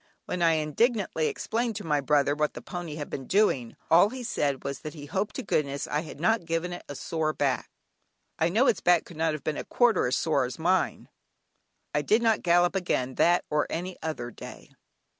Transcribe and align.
When 0.25 0.41
I 0.41 0.53
indignantly 0.53 1.27
explained 1.27 1.75
to 1.75 1.83
my 1.83 2.01
brother 2.01 2.33
what 2.33 2.55
the 2.55 2.61
pony 2.63 2.95
had 2.95 3.07
been 3.07 3.27
doing, 3.27 3.75
all 3.91 4.09
he 4.09 4.23
said 4.23 4.63
was 4.63 4.79
that 4.79 4.95
he 4.95 5.05
hoped 5.05 5.35
to 5.35 5.43
goodness 5.43 5.85
I 5.87 5.99
had 5.99 6.19
not 6.19 6.45
given 6.45 6.73
it 6.73 6.81
a 6.89 6.95
sore 6.95 7.33
back. 7.33 7.69
I 8.39 8.49
know 8.49 8.65
its 8.65 8.81
back 8.81 9.05
could 9.05 9.17
not 9.17 9.33
have 9.33 9.43
been 9.43 9.57
a 9.57 9.63
quarter 9.63 10.07
as 10.07 10.15
sore 10.15 10.45
as 10.45 10.53
was 10.57 10.63
mine! 10.63 11.07
I 11.93 12.01
did 12.01 12.23
not 12.23 12.41
gallop 12.41 12.75
again 12.75 13.13
that 13.13 13.45
or 13.51 13.67
any 13.69 13.95
other 14.01 14.31
day. 14.31 14.71